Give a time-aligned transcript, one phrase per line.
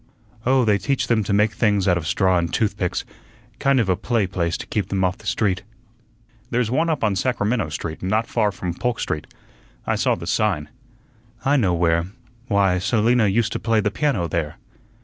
[0.47, 3.05] "Oh, they teach them to make things out of straw and toothpicks
[3.59, 5.61] kind of a play place to keep them off the street."
[6.49, 9.27] "There's one up on Sacramento Street, not far from Polk Street.
[9.85, 10.69] I saw the sign."
[11.45, 12.07] "I know where.
[12.47, 14.57] Why, Selina used to play the piano there."